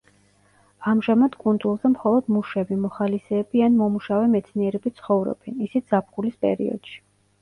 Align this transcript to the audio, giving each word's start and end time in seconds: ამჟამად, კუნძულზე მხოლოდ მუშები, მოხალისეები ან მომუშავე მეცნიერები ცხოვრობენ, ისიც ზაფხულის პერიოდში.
ამჟამად, 0.91 1.35
კუნძულზე 1.43 1.91
მხოლოდ 1.91 2.31
მუშები, 2.37 2.77
მოხალისეები 2.85 3.63
ან 3.69 3.77
მომუშავე 3.85 4.33
მეცნიერები 4.37 4.93
ცხოვრობენ, 5.01 5.61
ისიც 5.69 5.95
ზაფხულის 5.95 6.41
პერიოდში. 6.49 6.99